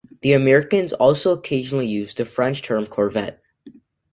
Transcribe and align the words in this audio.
The 0.21 0.33
Americans 0.33 0.93
also 0.93 1.31
occasionally 1.31 1.85
used 1.85 2.17
the 2.17 2.25
French 2.25 2.63
term 2.63 2.87
corvette. 2.87 3.39